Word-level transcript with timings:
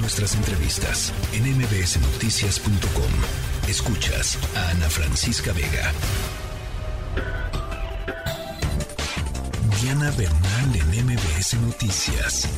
Nuestras 0.00 0.34
entrevistas 0.36 1.12
en 1.34 1.42
mbsnoticias.com. 1.58 3.12
Escuchas 3.68 4.38
a 4.56 4.70
Ana 4.70 4.88
Francisca 4.88 5.52
Vega. 5.52 5.90
Diana 9.82 10.12
Bernal 10.16 10.76
en 10.76 10.86
MBS 11.04 11.60
Noticias. 11.62 12.48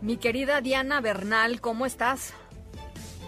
Mi 0.00 0.18
querida 0.18 0.60
Diana 0.60 1.00
Bernal, 1.00 1.60
¿cómo 1.60 1.84
estás? 1.84 2.32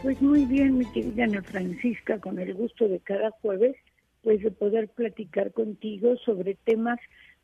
Pues 0.03 0.23
muy 0.23 0.45
bien, 0.45 0.79
mi 0.79 0.87
querida 0.93 1.25
Ana 1.25 1.43
Francisca, 1.43 2.21
con 2.21 2.39
el 2.39 2.55
gusto 2.55 2.87
de 2.87 3.01
cada 3.01 3.33
jueves, 3.43 3.75
pues 4.23 4.41
de 4.43 4.53
poder 4.53 4.89
platicar 4.89 5.53
contigo 5.53 6.17
sobre 6.25 6.55
temas, 6.55 7.01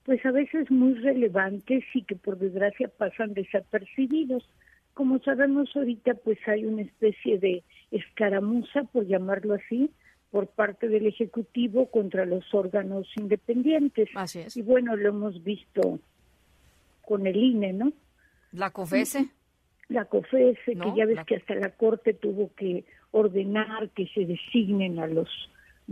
pues 0.09 0.25
a 0.25 0.30
veces 0.30 0.70
muy 0.70 0.95
relevantes 0.95 1.84
y 1.93 2.02
que 2.02 2.16
por 2.16 2.38
desgracia 2.38 2.88
pasan 2.88 3.34
desapercibidos. 3.34 4.43
Como 4.94 5.18
sabemos 5.18 5.68
ahorita, 5.76 6.14
pues 6.25 6.39
hay 6.48 6.64
una 6.64 6.81
especie 6.81 7.39
de 7.39 7.62
escaramuza, 7.90 8.84
por 8.84 9.07
llamarlo 9.07 9.53
así, 9.53 9.90
por 10.31 10.46
parte 10.46 10.89
del 10.89 11.07
Ejecutivo 11.07 11.90
contra 11.90 12.25
los 12.25 12.43
órganos 12.54 13.07
independientes. 13.18 14.08
Así 14.14 14.39
es. 14.39 14.57
Y 14.57 14.62
bueno, 14.62 14.96
lo 14.96 15.11
hemos 15.11 15.44
visto 15.44 15.98
con 17.03 17.26
el 17.26 17.36
INE, 17.36 17.75
¿no? 17.75 17.93
La 18.53 18.70
COFESE. 18.70 19.29
La 19.90 20.06
COFESE, 20.06 20.75
No, 20.75 20.84
que 20.95 21.00
ya 21.00 21.04
ves 21.04 21.17
la- 21.17 21.25
que 21.26 21.36
hasta 21.36 21.54
la 21.54 21.68
Corte 21.68 22.14
tuvo 22.14 22.50
que 22.54 22.86
ordenar 23.11 23.90
que 23.90 24.06
se 24.14 24.25
designen 24.25 25.00
a 25.00 25.06
los 25.06 25.29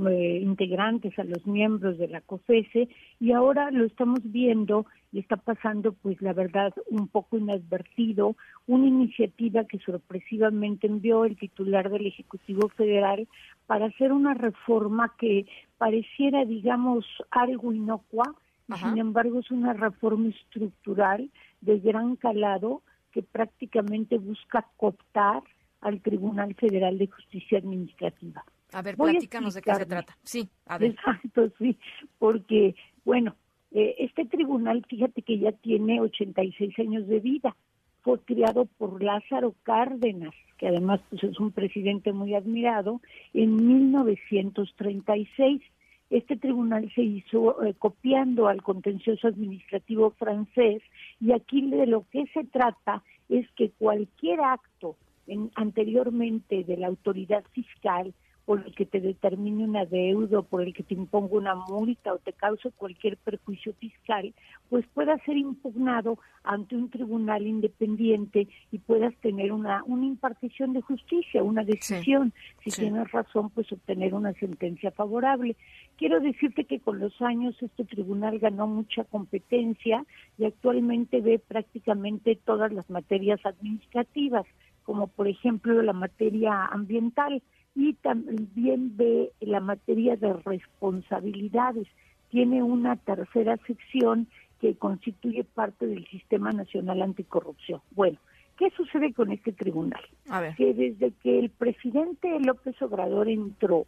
eh, 0.09 0.41
integrantes, 0.43 1.19
a 1.19 1.25
los 1.25 1.47
miembros 1.47 1.97
de 1.99 2.09
la 2.09 2.21
COFESE, 2.21 2.89
y 3.19 3.33
ahora 3.33 3.71
lo 3.71 3.85
estamos 3.85 4.21
viendo 4.25 4.87
y 5.13 5.21
está 5.21 5.37
pasando, 5.37 5.93
pues 5.93 6.21
la 6.21 6.35
verdad, 6.35 6.75
un 6.91 7.09
poco 7.09 7.39
inadvertido, 7.39 8.37
una 8.67 8.87
iniciativa 8.87 9.65
que 9.65 9.79
sorpresivamente 9.79 10.87
envió 10.87 11.25
el 11.25 11.37
titular 11.37 11.89
del 11.91 12.07
Ejecutivo 12.07 12.69
Federal 12.69 13.27
para 13.67 13.87
hacer 13.87 14.13
una 14.13 14.35
reforma 14.35 15.15
que 15.19 15.47
pareciera, 15.79 16.45
digamos, 16.45 17.07
algo 17.31 17.73
inocua, 17.73 18.35
Ajá. 18.69 18.91
sin 18.91 18.99
embargo 18.99 19.39
es 19.39 19.51
una 19.51 19.73
reforma 19.73 20.29
estructural 20.29 21.31
de 21.61 21.79
gran 21.79 22.17
calado 22.17 22.83
que 23.13 23.23
prácticamente 23.23 24.19
busca 24.19 24.67
cooptar 24.77 25.43
al 25.81 26.01
Tribunal 26.01 26.55
Federal 26.55 26.99
de 26.99 27.07
Justicia 27.07 27.59
Administrativa. 27.59 28.45
A 28.73 28.83
ver, 28.83 28.97
Voy 28.97 29.11
a 29.11 29.13
platícanos 29.13 29.55
de 29.55 29.63
qué 29.63 29.75
se 29.75 29.87
trata. 29.87 30.17
Sí, 30.23 30.49
a 30.67 30.79
ver. 30.79 30.91
Exacto, 30.93 31.51
sí, 31.59 31.79
porque, 32.19 32.75
bueno, 33.05 33.37
eh, 33.73 33.95
este 33.99 34.25
tribunal, 34.25 34.85
fíjate 34.89 35.23
que 35.23 35.39
ya 35.39 35.53
tiene 35.53 36.01
86 36.01 36.79
años 36.79 37.07
de 37.07 37.21
vida. 37.21 37.57
Fue 38.03 38.21
creado 38.21 38.67
por 38.79 39.03
Lázaro 39.03 39.55
Cárdenas, 39.65 40.35
que 40.59 40.69
además 40.69 41.01
pues, 41.11 41.25
es 41.25 41.39
un 41.41 41.51
presidente 41.53 42.13
muy 42.13 42.35
admirado, 42.35 43.01
en 43.35 43.57
1936. 43.67 45.63
Este 46.09 46.37
tribunal 46.37 46.91
se 46.95 47.03
hizo 47.03 47.65
eh, 47.65 47.75
copiando 47.77 48.47
al 48.47 48.63
contencioso 48.63 49.27
administrativo 49.27 50.11
francés 50.13 50.83
y 51.21 51.33
aquí 51.33 51.69
de 51.69 51.87
lo 51.87 52.05
que 52.13 52.27
se 52.33 52.45
trata 52.45 53.03
es 53.29 53.51
que 53.57 53.71
cualquier 53.71 54.41
acto 54.41 54.97
en- 55.27 55.51
anteriormente 55.57 56.63
de 56.63 56.77
la 56.77 56.87
autoridad 56.87 57.43
fiscal 57.53 58.15
por 58.47 58.65
el 58.65 58.75
que 58.75 58.87
te 58.87 59.01
determine 59.01 59.65
una 59.65 59.85
deuda, 59.85 60.39
o 60.39 60.43
por 60.45 60.63
el 60.63 60.73
que 60.73 60.85
te 60.85 60.95
imponga 60.95 61.37
una 61.37 61.55
multa 61.57 62.15
o 62.15 62.19
te 62.19 62.33
cause 62.33 62.71
cualquier 62.71 63.17
perjuicio 63.19 63.75
fiscal, 63.75 64.33
pues 64.71 64.87
pueda 64.95 65.19
ser 65.25 65.37
impugnado 65.37 66.19
ante 66.45 66.77
un 66.77 66.89
tribunal 66.89 67.45
independiente 67.45 68.47
y 68.71 68.79
puedas 68.79 69.15
tener 69.17 69.53
una, 69.53 69.83
una 69.85 70.07
impartición 70.07 70.73
de 70.73 70.81
justicia, 70.81 71.43
una 71.43 71.65
decisión, 71.65 72.33
si 72.63 72.71
sí. 72.71 72.83
tienes 72.83 73.11
razón, 73.11 73.51
pues 73.51 73.71
obtener 73.73 74.15
una 74.15 74.33
sentencia 74.35 74.93
favorable. 74.93 75.57
Quiero 75.97 76.21
decirte 76.21 76.65
que 76.65 76.79
con 76.79 77.01
los 77.01 77.21
años 77.21 77.61
este 77.61 77.85
tribunal 77.85 78.39
ganó 78.39 78.69
mucha 78.69 79.03
competencia 79.05 80.05
y 80.39 80.45
actualmente 80.45 81.21
ve 81.21 81.41
prácticamente 81.41 82.39
todas 82.45 82.73
las 82.73 82.89
materias 82.91 83.41
administrativas, 83.45 84.47
como 84.87 85.09
por 85.09 85.27
ejemplo 85.27 85.83
la 85.83 85.93
materia 85.93 86.65
ambiental 86.67 87.43
y 87.75 87.95
también 87.95 88.97
ve 88.97 89.33
la 89.41 89.59
materia 89.59 90.17
de 90.17 90.33
responsabilidades. 90.33 91.89
Tiene 92.31 92.63
una 92.63 92.97
tercera 92.97 93.57
sección 93.67 94.29
que 94.61 94.77
constituye 94.77 95.43
parte 95.43 95.87
del 95.87 96.07
Sistema 96.07 96.53
Nacional 96.53 97.03
Anticorrupción. 97.03 97.81
Bueno, 97.91 98.19
¿qué 98.57 98.71
sucede 98.71 99.13
con 99.13 99.33
este 99.33 99.53
tribunal? 99.53 100.01
A 100.31 100.41
ver. 100.41 100.55
que 100.55 100.73
desde 100.73 101.11
que 101.23 101.41
el 101.41 101.51
presidente 101.51 102.39
López 102.41 102.81
Obrador 102.81 103.29
entró, 103.29 103.87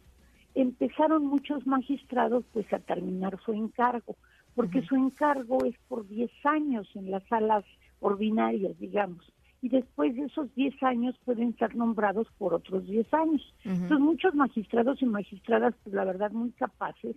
empezaron 0.53 1.25
muchos 1.25 1.65
magistrados 1.65 2.43
pues 2.51 2.71
a 2.73 2.79
terminar 2.79 3.39
su 3.45 3.53
encargo, 3.53 4.17
porque 4.53 4.81
su 4.81 4.95
encargo 4.95 5.63
es 5.63 5.75
por 5.87 6.05
10 6.07 6.29
años 6.43 6.89
en 6.95 7.09
las 7.09 7.23
salas 7.29 7.63
ordinarias, 8.01 8.77
digamos, 8.79 9.25
y 9.61 9.69
después 9.69 10.15
de 10.15 10.23
esos 10.23 10.53
10 10.55 10.81
años 10.83 11.15
pueden 11.25 11.55
ser 11.57 11.75
nombrados 11.75 12.27
por 12.37 12.53
otros 12.53 12.87
10 12.87 13.13
años. 13.13 13.53
Entonces 13.65 13.99
muchos 13.99 14.33
magistrados 14.35 15.01
y 15.01 15.05
magistradas, 15.05 15.73
pues 15.83 15.93
la 15.93 16.05
verdad 16.05 16.31
muy 16.31 16.51
capaces, 16.51 17.15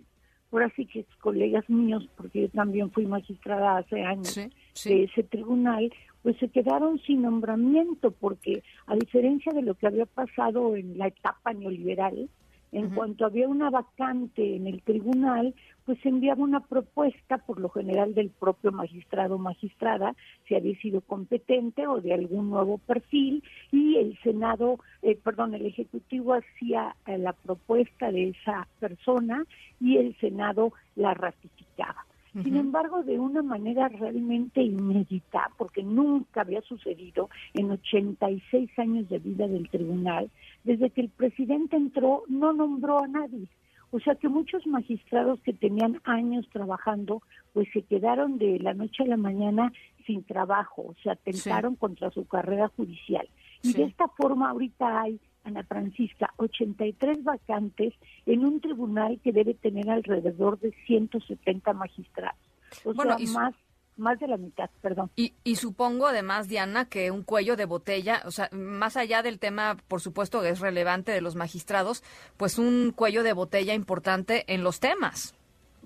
por 0.50 0.62
así 0.62 0.86
que 0.86 1.06
colegas 1.20 1.68
míos, 1.70 2.08
porque 2.16 2.42
yo 2.42 2.48
también 2.50 2.90
fui 2.90 3.06
magistrada 3.06 3.78
hace 3.78 4.02
años, 4.02 4.28
Sí, 4.28 4.40
de 4.42 4.50
sí. 4.74 5.02
ese 5.04 5.22
tribunal, 5.22 5.90
pues 6.22 6.36
se 6.38 6.48
quedaron 6.48 6.98
sin 7.00 7.22
nombramiento, 7.22 8.10
porque 8.10 8.62
a 8.86 8.94
diferencia 8.96 9.52
de 9.52 9.62
lo 9.62 9.74
que 9.74 9.86
había 9.86 10.06
pasado 10.06 10.76
en 10.76 10.98
la 10.98 11.06
etapa 11.08 11.52
neoliberal, 11.52 12.28
en 12.72 12.88
cuanto 12.90 13.26
había 13.26 13.48
una 13.48 13.68
vacante 13.70 14.56
en 14.56 14.66
el 14.66 14.82
tribunal, 14.82 15.54
pues 15.84 15.98
se 16.00 16.08
enviaba 16.08 16.42
una 16.42 16.60
propuesta, 16.60 17.38
por 17.38 17.60
lo 17.60 17.68
general 17.68 18.14
del 18.14 18.30
propio 18.30 18.72
magistrado 18.72 19.34
o 19.34 19.38
magistrada, 19.38 20.14
si 20.48 20.54
había 20.54 20.74
sido 20.80 21.02
competente 21.02 21.86
o 21.86 22.00
de 22.00 22.14
algún 22.14 22.50
nuevo 22.50 22.78
perfil, 22.78 23.44
y 23.70 23.96
el 23.96 24.18
Senado, 24.22 24.78
eh, 25.02 25.18
perdón, 25.22 25.54
el 25.54 25.66
Ejecutivo 25.66 26.34
hacía 26.34 26.96
eh, 27.06 27.18
la 27.18 27.34
propuesta 27.34 28.10
de 28.10 28.30
esa 28.30 28.66
persona 28.80 29.44
y 29.78 29.98
el 29.98 30.16
Senado 30.18 30.72
la 30.96 31.12
ratificaba. 31.14 32.06
Sin 32.32 32.56
embargo, 32.56 33.02
de 33.02 33.18
una 33.18 33.42
manera 33.42 33.88
realmente 33.88 34.62
inédita, 34.62 35.50
porque 35.58 35.82
nunca 35.82 36.40
había 36.40 36.62
sucedido 36.62 37.28
en 37.52 37.70
86 37.70 38.70
años 38.78 39.08
de 39.10 39.18
vida 39.18 39.46
del 39.46 39.68
tribunal, 39.68 40.30
desde 40.64 40.88
que 40.90 41.02
el 41.02 41.10
presidente 41.10 41.76
entró 41.76 42.22
no 42.28 42.54
nombró 42.54 43.02
a 43.02 43.06
nadie. 43.06 43.48
O 43.90 44.00
sea 44.00 44.14
que 44.14 44.30
muchos 44.30 44.66
magistrados 44.66 45.40
que 45.40 45.52
tenían 45.52 46.00
años 46.04 46.48
trabajando, 46.50 47.20
pues 47.52 47.68
se 47.74 47.82
quedaron 47.82 48.38
de 48.38 48.58
la 48.58 48.72
noche 48.72 49.02
a 49.02 49.06
la 49.06 49.18
mañana 49.18 49.70
sin 50.06 50.24
trabajo, 50.24 50.82
o 50.82 50.94
sea, 51.02 51.12
atentaron 51.12 51.76
contra 51.76 52.10
su 52.10 52.26
carrera 52.26 52.68
judicial. 52.68 53.28
Y 53.62 53.72
Sí. 53.72 53.78
de 53.78 53.84
esta 53.84 54.08
forma 54.08 54.48
ahorita 54.48 55.02
hay, 55.02 55.20
Ana 55.44 55.62
Francisca, 55.64 56.32
83 56.36 57.24
vacantes 57.24 57.94
en 58.26 58.44
un 58.44 58.60
tribunal 58.60 59.20
que 59.22 59.32
debe 59.32 59.54
tener 59.54 59.90
alrededor 59.90 60.58
de 60.60 60.72
170 60.86 61.72
magistrados. 61.72 62.38
O 62.84 62.94
Bueno, 62.94 63.16
sea, 63.16 63.24
y 63.24 63.26
más, 63.28 63.54
más 63.96 64.18
de 64.20 64.28
la 64.28 64.36
mitad, 64.36 64.70
perdón. 64.80 65.10
Y, 65.16 65.34
y 65.44 65.56
supongo 65.56 66.06
además, 66.06 66.48
Diana, 66.48 66.86
que 66.88 67.10
un 67.10 67.22
cuello 67.22 67.56
de 67.56 67.64
botella, 67.66 68.22
o 68.24 68.30
sea, 68.30 68.48
más 68.52 68.96
allá 68.96 69.22
del 69.22 69.38
tema, 69.38 69.76
por 69.88 70.00
supuesto, 70.00 70.40
que 70.40 70.48
es 70.50 70.60
relevante 70.60 71.12
de 71.12 71.20
los 71.20 71.34
magistrados, 71.36 72.02
pues 72.36 72.58
un 72.58 72.92
cuello 72.94 73.22
de 73.22 73.32
botella 73.32 73.74
importante 73.74 74.44
en 74.52 74.62
los 74.62 74.80
temas 74.80 75.34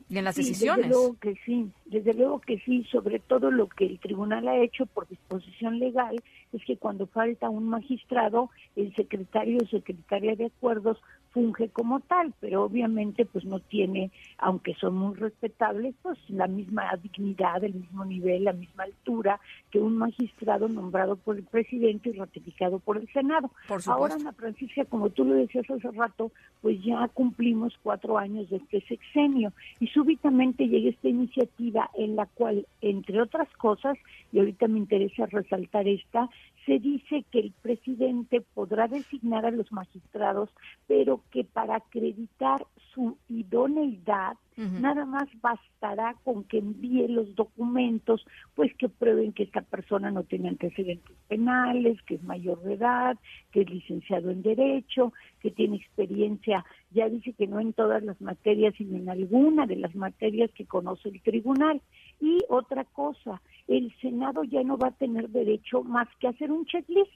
y 0.09 0.19
en 0.19 0.25
las 0.25 0.37
Sí, 0.37 0.43
decisiones. 0.43 0.87
Desde 0.89 0.99
luego 1.01 1.17
que 1.19 1.35
sí, 1.45 1.69
desde 1.87 2.15
luego 2.15 2.41
que 2.41 2.59
sí, 2.61 2.85
sobre 2.91 3.21
todo 3.21 3.51
lo 3.51 3.69
que 3.69 3.87
el 3.87 4.01
tribunal 4.01 4.49
ha 4.49 4.59
hecho 4.59 4.87
por 4.87 5.09
disposición 5.09 5.79
legal 5.79 6.17
es 6.53 6.65
que 6.65 6.77
cuando 6.77 7.07
falta 7.07 7.49
un 7.49 7.69
magistrado, 7.69 8.51
el 8.75 8.95
secretario 8.95 9.59
o 9.63 9.67
secretaria 9.67 10.35
de 10.35 10.47
acuerdos 10.47 10.99
funge 11.37 11.69
como 11.69 12.01
tal, 12.01 12.33
pero 12.41 12.65
obviamente 12.65 13.27
pues 13.27 13.45
no 13.45 13.61
tiene, 13.61 14.11
aunque 14.39 14.75
son 14.75 14.95
muy 14.95 15.15
respetables, 15.17 15.95
pues 16.03 16.19
la 16.29 16.47
misma 16.47 16.91
dignidad, 17.03 17.63
el 17.63 17.75
mismo 17.75 18.07
nivel, 18.07 18.45
la 18.45 18.55
misma 18.55 18.85
altura 18.85 19.39
que 19.71 19.79
un 19.79 19.99
magistrado 19.99 20.67
nombrado 20.67 21.17
por 21.17 21.37
el 21.37 21.43
presidente 21.45 22.09
y 22.09 22.13
ratificado 22.15 22.79
por 22.79 22.97
el 22.97 23.07
Senado. 23.13 23.51
Por 23.69 23.83
Ahora. 23.87 24.15
Ana 24.15 24.33
Francisca, 24.33 24.87
como 24.87 25.11
tú 25.11 25.27
lo 25.27 25.35
decías 25.35 25.71
hace 25.71 25.91
rato, 25.91 26.33
pues 26.63 26.83
ya 26.83 27.07
cumplimos 27.09 27.79
cuatro 27.83 28.17
años 28.17 28.49
de 28.49 28.57
este 28.57 28.81
sexenio 28.89 29.53
y 29.79 29.89
súbitamente 29.89 30.67
llega 30.67 30.89
esta 30.89 31.09
iniciativa 31.09 31.76
en 31.95 32.17
la 32.17 32.27
cual, 32.27 32.67
entre 32.81 33.21
otras 33.21 33.49
cosas, 33.57 33.97
y 34.33 34.39
ahorita 34.39 34.69
me 34.69 34.79
interesa 34.79 35.27
resaltar 35.27 35.87
esta, 35.89 36.29
se 36.67 36.81
dice 36.81 37.25
que 37.31 37.39
el 37.39 37.53
presidente 37.63 38.41
podrá 38.41 38.89
designar 38.89 39.47
a 39.47 39.53
los 39.53 39.71
magistrados, 39.71 40.51
pero 40.87 41.23
que 41.31 41.45
para 41.45 41.77
acreditar 41.77 42.67
su 42.93 43.17
idoneidad, 43.29 44.37
nada 44.57 45.05
más 45.05 45.29
bastará 45.43 46.17
con 46.25 46.45
que 46.45 46.59
envíe 46.59 47.09
los 47.09 47.35
documentos, 47.35 48.27
pues 48.55 48.75
que 48.77 48.89
prueben 48.89 49.35
que 49.35 49.43
esta 49.43 49.61
persona 49.61 50.11
no 50.11 50.23
tiene 50.23 50.49
antecedentes 50.49 51.15
penales, 51.29 52.01
que 52.03 52.15
es 52.15 52.23
mayor 52.23 52.63
de 52.63 52.73
edad, 52.73 53.19
que 53.53 53.61
es 53.61 53.71
licenciado 53.71 54.31
en 54.31 54.41
Derecho, 54.43 55.13
que 55.41 55.51
tiene 55.51 55.77
experiencia, 55.77 56.65
ya 56.91 57.09
dice 57.11 57.35
que 57.35 57.47
no 57.47 57.61
en 57.61 57.75
todas 57.75 58.03
las 58.03 58.19
materias, 58.23 58.75
sino 58.79 58.97
en 58.97 59.11
alguna 59.11 59.67
de 59.67 59.77
las 59.77 59.95
materias 59.95 60.51
que 60.53 60.65
conoce 60.65 61.11
el 61.11 61.21
tribunal. 61.21 61.66
Y 62.21 62.39
otra 62.49 62.85
cosa, 62.85 63.43
el 63.69 63.95
Senado 64.01 64.45
ya 64.45 64.63
no 64.63 64.79
va 64.79 64.89
a 64.89 64.97
tener 64.97 65.29
derecho 65.29 65.83
más 65.83 66.09
que 66.19 66.29
hacer 66.29 66.51
un 66.51 66.65
checklist. 66.67 67.13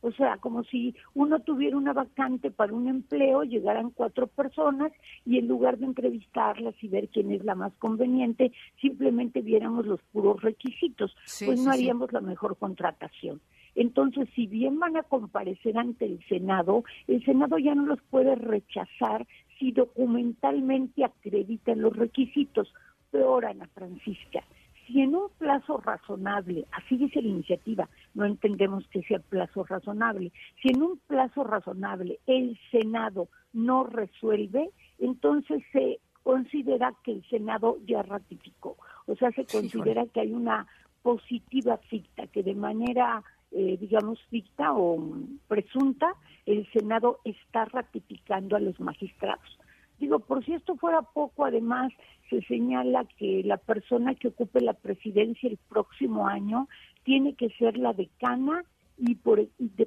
O 0.00 0.12
sea, 0.12 0.36
como 0.36 0.62
si 0.62 0.94
uno 1.14 1.40
tuviera 1.40 1.76
una 1.76 1.92
vacante 1.92 2.52
para 2.52 2.72
un 2.72 2.88
empleo, 2.88 3.42
llegaran 3.42 3.90
cuatro 3.90 4.28
personas 4.28 4.92
y 5.26 5.38
en 5.38 5.48
lugar 5.48 5.78
de 5.78 5.86
entrevistarlas 5.86 6.74
y 6.82 6.88
ver 6.88 7.08
quién 7.08 7.32
es 7.32 7.44
la 7.44 7.56
más 7.56 7.72
conveniente, 7.78 8.52
simplemente 8.80 9.40
viéramos 9.40 9.86
los 9.86 10.00
puros 10.12 10.40
requisitos, 10.40 11.16
pues 11.44 11.60
no 11.60 11.72
haríamos 11.72 12.12
la 12.12 12.20
mejor 12.20 12.56
contratación. 12.56 13.40
Entonces, 13.74 14.28
si 14.34 14.46
bien 14.46 14.78
van 14.78 14.96
a 14.96 15.02
comparecer 15.02 15.76
ante 15.78 16.04
el 16.04 16.24
Senado, 16.28 16.84
el 17.06 17.24
Senado 17.24 17.58
ya 17.58 17.74
no 17.74 17.86
los 17.86 18.00
puede 18.02 18.34
rechazar 18.36 19.26
si 19.58 19.72
documentalmente 19.72 21.04
acreditan 21.04 21.82
los 21.82 21.96
requisitos. 21.96 22.72
Ana 23.36 23.68
Francisca, 23.74 24.42
si 24.86 25.02
en 25.02 25.14
un 25.14 25.28
plazo 25.36 25.76
razonable, 25.78 26.64
así 26.72 26.96
dice 26.96 27.20
la 27.20 27.28
iniciativa, 27.28 27.88
no 28.14 28.24
entendemos 28.24 28.88
que 28.88 29.02
sea 29.02 29.18
plazo 29.18 29.64
razonable, 29.64 30.32
si 30.62 30.68
en 30.70 30.82
un 30.82 30.98
plazo 31.06 31.44
razonable 31.44 32.18
el 32.26 32.58
Senado 32.70 33.28
no 33.52 33.84
resuelve, 33.84 34.70
entonces 34.98 35.62
se 35.72 36.00
considera 36.22 36.94
que 37.04 37.12
el 37.12 37.24
Senado 37.28 37.78
ya 37.86 38.02
ratificó. 38.02 38.76
O 39.06 39.14
sea, 39.16 39.30
se 39.32 39.44
considera 39.44 40.06
que 40.06 40.20
hay 40.20 40.32
una 40.32 40.66
positiva 41.02 41.76
ficta, 41.88 42.26
que 42.26 42.42
de 42.42 42.54
manera, 42.54 43.22
eh, 43.50 43.76
digamos, 43.78 44.18
ficta 44.30 44.72
o 44.72 44.98
presunta, 45.48 46.14
el 46.46 46.66
Senado 46.72 47.20
está 47.24 47.66
ratificando 47.66 48.56
a 48.56 48.60
los 48.60 48.80
magistrados. 48.80 49.58
Digo, 49.98 50.20
por 50.20 50.44
si 50.44 50.54
esto 50.54 50.76
fuera 50.76 51.02
poco, 51.02 51.44
además 51.44 51.92
se 52.28 52.42
señala 52.42 53.04
que 53.16 53.42
la 53.44 53.56
persona 53.56 54.14
que 54.14 54.28
ocupe 54.28 54.60
la 54.60 54.74
presidencia 54.74 55.48
el 55.48 55.58
próximo 55.68 56.26
año 56.26 56.68
tiene 57.04 57.34
que 57.34 57.50
ser 57.50 57.76
la 57.76 57.92
decana 57.92 58.64
y 58.98 59.14
por, 59.14 59.46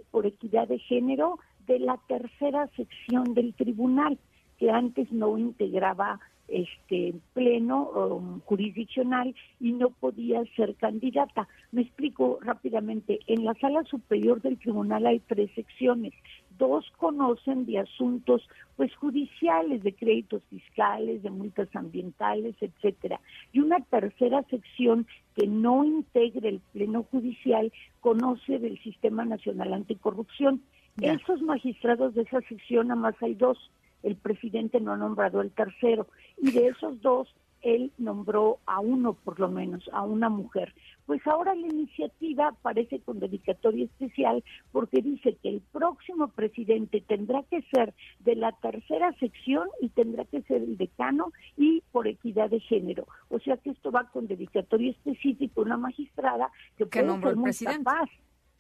por 0.10 0.26
equidad 0.26 0.68
de 0.68 0.80
género 0.80 1.40
de 1.68 1.80
la 1.80 1.98
tercera 2.08 2.68
sección 2.76 3.34
del 3.34 3.54
tribunal, 3.54 4.18
que 4.58 4.72
antes 4.72 5.12
no 5.12 5.38
integraba 5.38 6.20
este 6.48 7.14
pleno 7.34 7.90
um, 7.90 8.42
jurisdiccional 8.42 9.34
y 9.60 9.72
no 9.72 9.90
podía 9.90 10.44
ser 10.56 10.76
candidata. 10.76 11.48
Me 11.72 11.82
explico 11.82 12.40
rápidamente. 12.42 13.20
En 13.28 13.46
la 13.46 13.54
sala 13.56 13.84
superior 13.86 14.42
del 14.42 14.58
tribunal 14.60 15.06
hay 15.06 15.20
tres 15.20 15.50
secciones. 15.56 16.14
Dos 16.62 16.86
conocen 16.98 17.66
de 17.66 17.80
asuntos 17.80 18.48
pues 18.76 18.96
judiciales, 18.98 19.82
de 19.82 19.96
créditos 19.96 20.44
fiscales, 20.48 21.24
de 21.24 21.32
multas 21.32 21.76
ambientales, 21.76 22.56
etcétera. 22.62 23.20
Y 23.52 23.62
una 23.62 23.80
tercera 23.80 24.44
sección 24.44 25.08
que 25.36 25.48
no 25.48 25.84
integre 25.84 26.50
el 26.50 26.60
pleno 26.72 27.02
judicial 27.10 27.74
conoce 28.00 28.60
del 28.60 28.78
Sistema 28.84 29.26
Nacional 29.26 29.74
Anticorrupción. 29.74 30.62
Esos 31.02 31.42
magistrados 31.42 32.14
de 32.14 32.22
esa 32.22 32.42
sección, 32.42 32.90
nada 32.90 33.02
más 33.02 33.16
hay 33.24 33.34
dos 33.34 33.58
el 34.04 34.16
presidente 34.16 34.80
no 34.80 34.94
ha 34.94 34.98
nombrado 34.98 35.42
el 35.42 35.52
tercero 35.52 36.08
y 36.38 36.52
de 36.52 36.68
esos 36.68 37.02
dos 37.02 37.28
él 37.62 37.92
nombró 37.98 38.60
a 38.66 38.80
uno 38.80 39.14
por 39.14 39.40
lo 39.40 39.50
menos, 39.50 39.90
a 39.94 40.02
una 40.04 40.30
mujer. 40.30 40.74
Pues 41.06 41.26
ahora 41.28 41.56
la 41.56 41.68
iniciativa 41.68 42.50
aparece 42.50 43.00
con 43.02 43.20
dedicatoria 43.20 43.86
especial 43.86 44.44
porque 44.72 45.02
dice 45.02 45.38
que 45.42 45.50
el 45.50 45.62
próximo 45.72 46.30
presidente 46.30 47.02
tendrá 47.02 47.44
que 47.44 47.62
ser 47.74 47.94
de 48.20 48.36
la 48.36 48.52
tercera 48.54 49.14
sección 49.20 49.68
y 49.82 49.90
tendrá 49.90 50.26
que 50.26 50.42
ser 50.44 50.62
el 50.62 50.78
decano 50.78 51.32
y 51.58 51.84
por 51.92 52.08
equidad 52.08 52.50
de 52.50 52.60
género. 52.60 53.08
O 53.30 53.40
sea 53.40 53.58
que 53.58 53.72
esto 53.72 53.92
va 53.92 54.06
con 54.06 54.28
dedicatoria 54.28 54.92
específica, 54.92 55.62
una 55.62 55.78
magistrada 55.78 56.50
que, 56.78 56.88
que 56.88 57.04
nombró 57.04 57.32
el 57.32 57.42
presidente. 57.42 57.90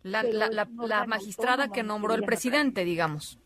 la, 0.03 0.23
la, 0.23 0.67
la 0.77 1.05
magistrada 1.05 1.71
que 1.71 1.83
nombró 1.83 2.15
el 2.15 2.23
presidente, 2.23 2.83
digamos. 2.83 3.39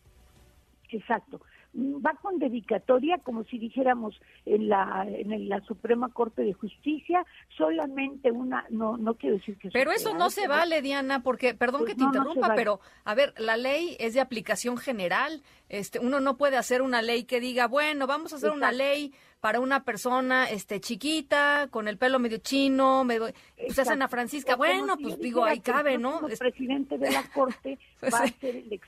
Exacto 0.90 1.40
va 1.76 2.14
con 2.22 2.38
dedicatoria, 2.38 3.18
como 3.18 3.44
si 3.44 3.58
dijéramos 3.58 4.18
en 4.44 4.68
la, 4.68 5.06
en 5.08 5.48
la 5.48 5.60
Suprema 5.62 6.08
Corte 6.08 6.42
de 6.42 6.52
Justicia, 6.54 7.24
solamente 7.56 8.30
una, 8.30 8.64
no, 8.70 8.96
no 8.96 9.14
quiero 9.14 9.36
decir 9.36 9.58
que... 9.58 9.70
Pero 9.70 9.92
eso 9.92 10.14
no 10.14 10.30
se 10.30 10.48
vale, 10.48 10.82
Diana, 10.82 11.22
porque, 11.22 11.54
perdón 11.54 11.82
pues 11.82 11.92
que 11.92 11.98
te 11.98 12.04
interrumpa, 12.04 12.54
pero, 12.54 12.80
a 13.04 13.14
ver, 13.14 13.34
la 13.38 13.56
ley 13.56 13.96
es 14.00 14.14
de 14.14 14.20
aplicación 14.20 14.78
general, 14.78 15.42
este, 15.68 15.98
uno 15.98 16.20
no 16.20 16.36
puede 16.36 16.56
hacer 16.56 16.82
una 16.82 17.02
ley 17.02 17.24
que 17.24 17.40
diga, 17.40 17.66
bueno, 17.66 18.06
vamos 18.06 18.32
a 18.32 18.36
hacer 18.36 18.50
una 18.50 18.72
ley 18.72 19.12
para 19.40 19.60
una 19.60 19.84
persona 19.84 20.50
este 20.50 20.80
chiquita, 20.80 21.68
con 21.70 21.88
el 21.88 21.98
pelo 21.98 22.18
medio 22.18 22.38
chino, 22.38 23.04
medio, 23.04 23.28
pues 23.56 23.78
es 23.78 23.88
Ana 23.88 24.08
Francisca, 24.08 24.56
bueno, 24.56 24.96
pues 24.96 25.18
digo, 25.18 25.44
ahí 25.44 25.60
cabe, 25.60 25.98
¿no? 25.98 26.26
El 26.26 26.36
presidente 26.36 26.98
de 26.98 27.10
la 27.10 27.22
Corte 27.30 27.78
pues 28.00 28.12
va 28.12 28.20
a 28.20 28.28
ser 28.28 28.56
el, 28.56 28.80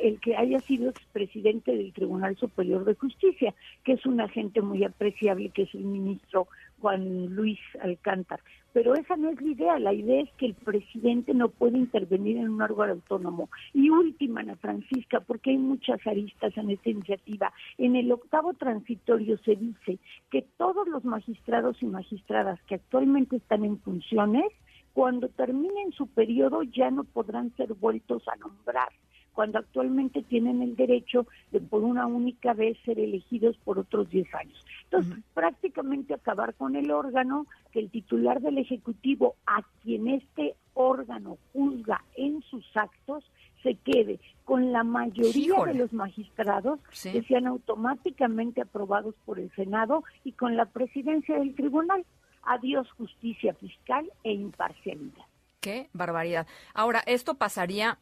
el 0.00 0.20
que 0.20 0.36
haya 0.36 0.60
sido 0.60 0.90
expresidente 0.90 1.72
del 1.72 1.92
Tribunal 1.92 2.36
Superior 2.36 2.84
de 2.84 2.94
Justicia, 2.94 3.54
que 3.84 3.92
es 3.92 4.04
un 4.04 4.20
agente 4.20 4.60
muy 4.60 4.84
apreciable, 4.84 5.50
que 5.50 5.62
es 5.62 5.74
el 5.74 5.84
ministro 5.84 6.48
Juan 6.82 7.26
Luis 7.36 7.60
Alcántar. 7.80 8.40
Pero 8.72 8.94
esa 8.94 9.16
no 9.16 9.30
es 9.30 9.40
la 9.40 9.48
idea, 9.48 9.78
la 9.78 9.92
idea 9.92 10.22
es 10.22 10.30
que 10.32 10.46
el 10.46 10.54
presidente 10.54 11.32
no 11.32 11.48
puede 11.48 11.78
intervenir 11.78 12.38
en 12.38 12.48
un 12.50 12.62
órgano 12.62 12.94
autónomo. 12.94 13.48
Y 13.72 13.88
última, 13.88 14.40
Ana 14.40 14.56
Francisca, 14.56 15.20
porque 15.20 15.50
hay 15.50 15.58
muchas 15.58 16.04
aristas 16.04 16.56
en 16.56 16.70
esta 16.70 16.90
iniciativa. 16.90 17.52
En 17.78 17.94
el 17.94 18.10
octavo 18.10 18.54
transitorio 18.54 19.38
se 19.44 19.54
dice 19.54 19.98
que 20.30 20.42
todos 20.56 20.88
los 20.88 21.04
magistrados 21.04 21.80
y 21.82 21.86
magistradas 21.86 22.60
que 22.62 22.74
actualmente 22.74 23.36
están 23.36 23.64
en 23.64 23.78
funciones, 23.78 24.46
cuando 24.92 25.28
terminen 25.28 25.92
su 25.92 26.08
periodo 26.08 26.64
ya 26.64 26.90
no 26.90 27.04
podrán 27.04 27.54
ser 27.56 27.74
vueltos 27.74 28.26
a 28.26 28.36
nombrar 28.36 28.88
cuando 29.34 29.58
actualmente 29.58 30.22
tienen 30.22 30.62
el 30.62 30.76
derecho 30.76 31.26
de 31.50 31.60
por 31.60 31.82
una 31.82 32.06
única 32.06 32.52
vez 32.52 32.76
ser 32.84 32.98
elegidos 32.98 33.56
por 33.64 33.78
otros 33.78 34.08
10 34.10 34.34
años. 34.34 34.66
Entonces, 34.84 35.24
prácticamente 35.34 36.14
acabar 36.14 36.54
con 36.54 36.76
el 36.76 36.90
órgano 36.90 37.46
que 37.72 37.80
el 37.80 37.90
titular 37.90 38.40
del 38.40 38.58
Ejecutivo, 38.58 39.36
a 39.46 39.62
quien 39.82 40.08
este 40.08 40.54
órgano 40.74 41.38
juzga 41.52 42.04
en 42.16 42.42
sus 42.42 42.64
actos, 42.76 43.24
se 43.62 43.76
quede 43.76 44.18
con 44.44 44.72
la 44.72 44.82
mayoría 44.82 45.64
de 45.64 45.74
los 45.74 45.92
magistrados 45.92 46.80
que 47.02 47.22
sean 47.22 47.46
automáticamente 47.46 48.60
aprobados 48.60 49.14
por 49.24 49.38
el 49.38 49.50
Senado 49.52 50.04
y 50.24 50.32
con 50.32 50.56
la 50.56 50.66
presidencia 50.66 51.38
del 51.38 51.54
tribunal. 51.54 52.04
Adiós 52.42 52.90
justicia 52.92 53.54
fiscal 53.54 54.10
e 54.24 54.32
imparcialidad. 54.32 55.24
Qué 55.60 55.88
barbaridad. 55.92 56.48
Ahora, 56.74 57.02
esto 57.06 57.34
pasaría 57.34 57.98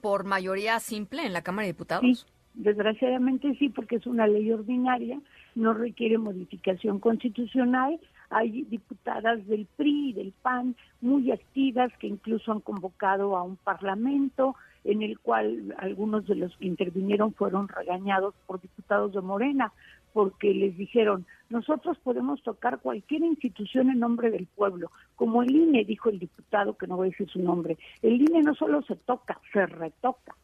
por 0.00 0.24
mayoría 0.24 0.78
simple 0.80 1.24
en 1.24 1.32
la 1.32 1.42
Cámara 1.42 1.66
de 1.66 1.72
Diputados? 1.72 2.02
Sí, 2.02 2.26
desgraciadamente 2.54 3.54
sí, 3.58 3.68
porque 3.68 3.96
es 3.96 4.06
una 4.06 4.26
ley 4.26 4.50
ordinaria, 4.50 5.20
no 5.54 5.74
requiere 5.74 6.18
modificación 6.18 7.00
constitucional. 7.00 7.98
Hay 8.30 8.62
diputadas 8.64 9.46
del 9.46 9.66
PRI 9.76 10.10
y 10.10 10.12
del 10.12 10.32
PAN 10.42 10.76
muy 11.00 11.30
activas 11.32 11.90
que 11.98 12.06
incluso 12.06 12.52
han 12.52 12.60
convocado 12.60 13.36
a 13.36 13.42
un 13.42 13.56
parlamento 13.56 14.54
en 14.84 15.02
el 15.02 15.18
cual 15.18 15.74
algunos 15.78 16.26
de 16.26 16.34
los 16.34 16.56
que 16.56 16.66
intervinieron 16.66 17.34
fueron 17.34 17.68
regañados 17.68 18.34
por 18.46 18.60
diputados 18.60 19.12
de 19.12 19.20
Morena 19.20 19.72
porque 20.12 20.52
les 20.54 20.76
dijeron, 20.76 21.26
nosotros 21.50 21.98
podemos 21.98 22.42
tocar 22.42 22.80
cualquier 22.80 23.22
institución 23.22 23.90
en 23.90 24.00
nombre 24.00 24.30
del 24.30 24.46
pueblo, 24.46 24.90
como 25.16 25.42
el 25.42 25.54
INE, 25.54 25.84
dijo 25.84 26.10
el 26.10 26.18
diputado, 26.18 26.76
que 26.76 26.86
no 26.86 26.96
voy 26.96 27.08
a 27.08 27.10
decir 27.10 27.28
su 27.28 27.40
nombre, 27.40 27.78
el 28.02 28.20
INE 28.20 28.42
no 28.42 28.54
solo 28.54 28.82
se 28.82 28.96
toca, 28.96 29.40
se 29.52 29.66
retoca. 29.66 30.34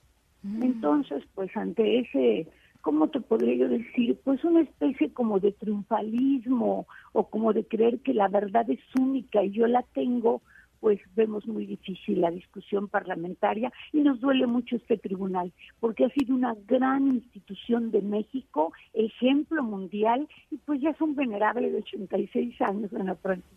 Mm. 0.42 0.62
Entonces, 0.62 1.24
pues 1.34 1.56
ante 1.56 2.00
ese, 2.00 2.48
¿cómo 2.80 3.08
te 3.08 3.20
podría 3.20 3.54
yo 3.54 3.68
decir? 3.68 4.18
Pues 4.24 4.44
una 4.44 4.60
especie 4.60 5.12
como 5.12 5.40
de 5.40 5.52
triunfalismo 5.52 6.86
o 7.12 7.28
como 7.28 7.52
de 7.52 7.64
creer 7.64 8.00
que 8.00 8.14
la 8.14 8.28
verdad 8.28 8.68
es 8.70 8.80
única 8.98 9.42
y 9.42 9.50
yo 9.50 9.66
la 9.66 9.82
tengo, 9.94 10.42
pues 10.84 11.00
vemos 11.16 11.46
muy 11.46 11.64
difícil 11.64 12.20
la 12.20 12.30
discusión 12.30 12.88
parlamentaria 12.88 13.72
y 13.90 14.02
nos 14.02 14.20
duele 14.20 14.46
mucho 14.46 14.76
este 14.76 14.98
tribunal, 14.98 15.50
porque 15.80 16.04
ha 16.04 16.10
sido 16.10 16.34
una 16.34 16.54
gran 16.66 17.06
institución 17.06 17.90
de 17.90 18.02
México, 18.02 18.70
ejemplo 18.92 19.62
mundial, 19.62 20.28
y 20.50 20.58
pues 20.58 20.82
ya 20.82 20.90
es 20.90 21.00
un 21.00 21.14
venerable 21.16 21.70
de 21.70 21.78
86 21.78 22.60
años, 22.60 22.92
en 22.92 23.06
la 23.06 23.14
práctica. 23.14 23.48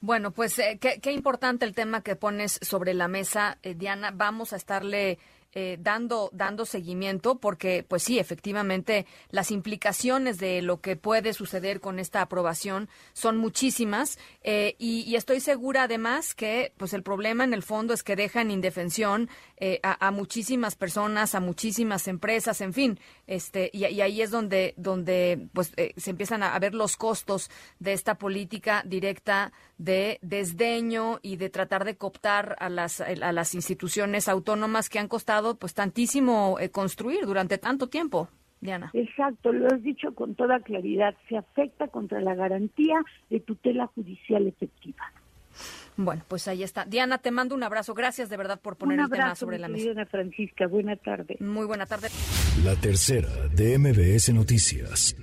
Bueno, 0.00 0.30
pues 0.30 0.58
eh, 0.58 0.78
qué, 0.80 0.98
qué, 1.02 1.12
importante 1.12 1.66
el 1.66 1.74
tema 1.74 2.02
que 2.02 2.16
pones 2.16 2.58
sobre 2.62 2.94
la 2.94 3.08
mesa, 3.08 3.58
eh, 3.62 3.74
Diana. 3.74 4.10
Vamos 4.10 4.54
a 4.54 4.56
estarle 4.56 5.18
eh, 5.54 5.78
dando, 5.80 6.28
dando 6.34 6.66
seguimiento, 6.66 7.38
porque, 7.38 7.82
pues 7.82 8.02
sí, 8.02 8.18
efectivamente, 8.18 9.06
las 9.30 9.50
implicaciones 9.50 10.36
de 10.36 10.60
lo 10.60 10.82
que 10.82 10.94
puede 10.94 11.32
suceder 11.32 11.80
con 11.80 11.98
esta 11.98 12.20
aprobación 12.20 12.90
son 13.14 13.38
muchísimas. 13.38 14.18
Eh, 14.42 14.76
y, 14.78 15.16
estoy 15.16 15.40
segura, 15.40 15.84
además, 15.84 16.34
que 16.34 16.74
pues 16.76 16.92
el 16.92 17.02
problema 17.02 17.44
en 17.44 17.54
el 17.54 17.62
fondo 17.62 17.94
es 17.94 18.02
que 18.02 18.14
deja 18.14 18.42
en 18.42 18.50
indefensión 18.50 19.30
eh, 19.56 19.80
a, 19.82 20.10
muchísimas 20.10 20.76
personas, 20.76 21.34
a 21.34 21.40
muchísimas 21.40 22.08
empresas, 22.08 22.60
en 22.60 22.74
fin. 22.74 23.00
este 23.26 23.70
Y, 23.72 23.84
ahí 23.84 24.20
es 24.20 24.30
donde, 24.30 24.74
donde 24.76 25.48
pues, 25.54 25.72
se 25.96 26.10
empiezan 26.10 26.42
a 26.42 26.58
ver 26.58 26.74
los 26.74 26.98
costos 26.98 27.50
de 27.78 27.94
esta 27.94 28.16
política 28.16 28.82
directa 28.84 29.52
de 29.78 30.18
desdeño 30.22 31.20
y 31.22 31.36
de 31.36 31.50
tratar 31.50 31.84
de 31.84 31.96
cooptar 31.96 32.56
a 32.58 32.68
las, 32.68 33.00
a 33.00 33.32
las 33.32 33.54
instituciones 33.54 34.28
autónomas 34.28 34.88
que 34.88 34.98
han 34.98 35.08
costado 35.08 35.56
pues 35.56 35.74
tantísimo 35.74 36.58
eh, 36.60 36.70
construir 36.70 37.24
durante 37.24 37.58
tanto 37.58 37.88
tiempo. 37.88 38.28
Diana. 38.60 38.90
Exacto, 38.92 39.52
lo 39.52 39.66
has 39.68 39.82
dicho 39.84 40.14
con 40.14 40.34
toda 40.34 40.58
claridad. 40.58 41.14
Se 41.28 41.36
afecta 41.36 41.86
contra 41.86 42.20
la 42.20 42.34
garantía 42.34 43.04
de 43.30 43.38
tutela 43.38 43.86
judicial 43.86 44.48
efectiva. 44.48 45.12
Bueno, 45.96 46.22
pues 46.28 46.46
ahí 46.46 46.62
está. 46.62 46.84
Diana, 46.84 47.18
te 47.18 47.30
mando 47.30 47.54
un 47.54 47.62
abrazo. 47.62 47.94
Gracias 47.94 48.28
de 48.28 48.36
verdad 48.36 48.60
por 48.60 48.76
poner 48.76 49.00
el 49.00 49.10
tema 49.10 49.34
sobre 49.34 49.58
la 49.58 49.68
mesa. 49.68 50.06
Francisca, 50.06 50.66
buena 50.66 50.96
tarde. 50.96 51.36
Muy 51.40 51.66
buena 51.66 51.86
tarde. 51.86 52.08
La 52.64 52.76
tercera 52.76 53.28
de 53.54 53.78
MBS 53.78 54.32
Noticias. 54.32 55.16